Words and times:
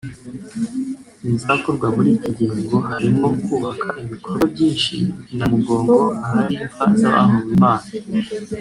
Ibizakorwa 1.25 1.87
muri 1.95 2.09
iki 2.15 2.29
gihe 2.37 2.55
ngo 2.65 2.77
harimo 2.89 3.27
kubaka 3.45 3.87
ibikorwa 4.05 4.45
byinshi 4.53 4.95
i 5.31 5.33
Namugongo 5.37 5.95
ahari 6.25 6.53
imva 6.63 6.85
z’abahowe 6.99 7.49
Imana 7.57 7.87